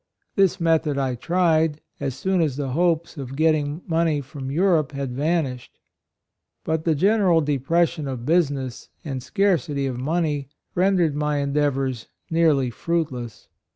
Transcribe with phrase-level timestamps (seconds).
[0.35, 4.93] This method I tried, as soon as the hopes of getting money from Eu rope
[4.93, 5.77] had vanished.
[6.63, 9.21] But the gene ral depression of business and.
[9.21, 13.47] scarcity of money rendered my en deavors nearly fruitless.